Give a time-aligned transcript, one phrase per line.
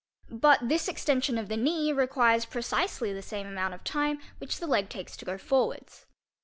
[0.33, 4.65] But this extension of the knee requires precisely the same amount of time which the
[4.65, 6.07] leg takes to go forwards.